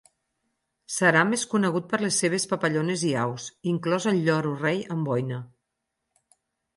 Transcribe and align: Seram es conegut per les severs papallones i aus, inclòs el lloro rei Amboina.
Seram 0.93 1.33
es 1.35 1.41
conegut 1.51 1.91
per 1.91 1.99
les 2.05 2.15
severs 2.23 2.45
papallones 2.53 3.03
i 3.09 3.11
aus, 3.25 3.45
inclòs 3.73 4.07
el 4.13 4.23
lloro 4.29 4.55
rei 4.63 4.81
Amboina. 4.97 5.39